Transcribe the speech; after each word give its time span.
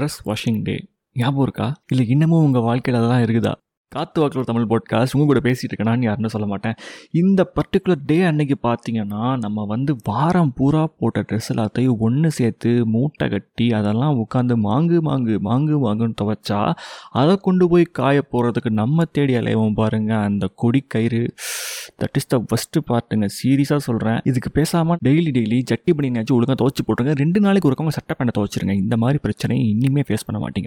Dress 0.00 0.18
washing 0.24 0.62
டே 0.62 0.88
ஞாபகம் 1.12 1.42
இருக்கா? 1.42 1.74
இல்லை 1.86 2.08
இன்னமும் 2.08 2.44
உங்கள் 2.44 2.62
வாழ்க்கையில் 2.62 3.02
அதெல்லாம் 3.02 3.24
இருக்குதா? 3.26 3.52
காத்து 3.88 4.20
வாக்கில் 4.20 4.44
தமிழ் 4.44 4.62
பாட்காஸ்ட் 4.62 5.14
உங்கள் 5.14 5.26
கூட 5.26 5.40
பேசிகிட்டு 5.40 5.72
இருக்கேனான்னு 5.72 6.02
யாருன்னு 6.02 6.28
சொல்ல 6.28 6.46
மாட்டேன். 6.46 6.74
இந்த 7.12 7.52
பர்டிகுலர் 7.54 8.02
டே 8.06 8.22
அன்னைக்கு 8.22 8.56
பார்த்தீங்கன்னா 8.62 9.38
நம்ம 9.38 9.64
வந்து 9.64 9.96
வாரம் 10.04 10.52
பூரா 10.54 10.92
போட்ட 10.98 11.20
ட்ரெஸ் 11.20 11.50
எல்லாத்தையும் 11.54 11.98
ஒன்று 11.98 12.30
சேர்த்து 12.30 12.86
மூட்டை 12.86 13.28
கட்டி 13.28 13.72
அதெல்லாம் 13.72 14.18
உட்காந்து 14.18 14.56
மாங்கு 14.62 14.98
மாங்கு 15.02 15.36
மாங்கு 15.44 15.76
மாங்குன்னு 15.86 16.14
துவைச்சா 16.22 16.74
அதை 17.10 17.36
கொண்டு 17.36 17.68
போய் 17.68 17.84
காய 17.84 18.22
போகிறதுக்கு 18.32 18.70
நம்ம 18.70 19.04
தேடி 19.04 19.34
அலைவோம் 19.34 19.74
பாருங்கள் 19.74 20.24
அந்த 20.24 20.50
கொடி 20.54 20.80
கயிறு 20.88 21.34
தட் 22.02 22.16
இஸ் 22.18 22.26
த 22.26 22.44
ஃபஸ்ட்டு 22.48 22.80
பார்ட்டுங்க 22.88 23.26
சீரியஸாக 23.42 23.76
சொல்கிறேன் 23.76 24.18
இதுக்கு 24.24 24.50
பேசாமல் 24.50 24.98
டெய்லி 25.04 25.30
டெய்லி 25.36 25.58
ஜட்டி 25.70 25.92
பண்ணினாச்சும் 25.98 26.36
ஒழுங்காக 26.38 26.56
துவச்சி 26.62 26.82
போட்டுருங்க. 26.86 27.12
ரெண்டு 27.14 27.40
நாளைக்கு 27.40 27.68
ஒருக்கவங்க 27.70 27.88
சட்டை 27.88 28.14
பண்ண 28.18 28.32
துவச்சிருங்க. 28.38 28.72
இந்த 28.72 28.96
மாதிரி 28.96 29.18
பிரச்சனையை 29.18 29.68
இனிமே 29.68 30.00
ஃபேஸ் 30.00 30.26
பண்ண 30.26 30.38
மாட்டீங்க. 30.42 30.64